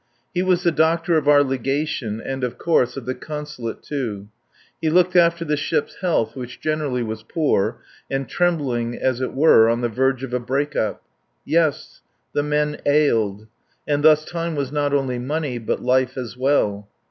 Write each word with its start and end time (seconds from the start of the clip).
He 0.33 0.41
was 0.41 0.63
the 0.63 0.71
doctor 0.71 1.15
of 1.15 1.27
our 1.27 1.43
Legation 1.43 2.19
and, 2.19 2.43
of 2.43 2.57
course, 2.57 2.97
of 2.97 3.05
the 3.05 3.13
Consulate, 3.13 3.83
too. 3.83 4.29
He 4.81 4.89
looked 4.89 5.15
after 5.15 5.45
the 5.45 5.55
ship's 5.55 5.97
health, 5.97 6.35
which 6.35 6.59
generally 6.59 7.03
was 7.03 7.21
poor, 7.21 7.83
and 8.09 8.27
trembling, 8.27 8.95
as 8.95 9.21
it 9.21 9.35
were, 9.35 9.69
on 9.69 9.81
the 9.81 9.89
verge 9.89 10.23
of 10.23 10.33
a 10.33 10.39
break 10.39 10.75
up. 10.75 11.03
Yes. 11.45 12.01
The 12.33 12.41
men 12.41 12.81
ailed. 12.83 13.45
And 13.87 14.01
thus 14.03 14.25
time 14.25 14.55
was 14.55 14.71
not 14.71 14.91
only 14.91 15.19
money, 15.19 15.59
but 15.59 15.83
life 15.83 16.17
as 16.17 16.35
well. 16.35 16.89